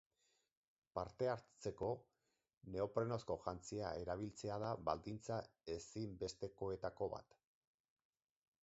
[0.99, 1.89] Parte hartzeko,
[2.77, 5.41] neoprenozko jantzia erabiltzea da baldintza
[5.77, 7.41] ezinbestekoetako bat.